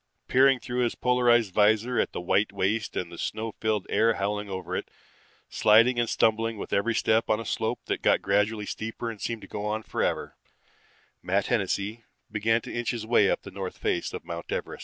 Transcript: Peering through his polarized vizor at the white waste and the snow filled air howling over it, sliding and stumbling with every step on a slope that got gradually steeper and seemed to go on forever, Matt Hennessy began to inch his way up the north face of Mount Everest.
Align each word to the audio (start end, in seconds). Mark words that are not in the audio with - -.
Peering 0.27 0.59
through 0.59 0.79
his 0.79 0.95
polarized 0.95 1.53
vizor 1.53 1.99
at 2.01 2.11
the 2.11 2.19
white 2.19 2.51
waste 2.51 2.97
and 2.97 3.11
the 3.11 3.19
snow 3.19 3.51
filled 3.59 3.85
air 3.87 4.15
howling 4.15 4.49
over 4.49 4.75
it, 4.75 4.89
sliding 5.47 5.99
and 5.99 6.09
stumbling 6.09 6.57
with 6.57 6.73
every 6.73 6.95
step 6.95 7.29
on 7.29 7.39
a 7.39 7.45
slope 7.45 7.81
that 7.85 8.01
got 8.01 8.19
gradually 8.19 8.65
steeper 8.65 9.11
and 9.11 9.21
seemed 9.21 9.43
to 9.43 9.47
go 9.47 9.63
on 9.63 9.83
forever, 9.83 10.35
Matt 11.21 11.45
Hennessy 11.53 12.03
began 12.31 12.61
to 12.61 12.73
inch 12.73 12.89
his 12.89 13.05
way 13.05 13.29
up 13.29 13.43
the 13.43 13.51
north 13.51 13.77
face 13.77 14.11
of 14.11 14.25
Mount 14.25 14.51
Everest. 14.51 14.79